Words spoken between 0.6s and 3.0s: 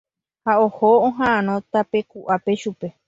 oho oha'ãrõ tapeku'ápe chupe.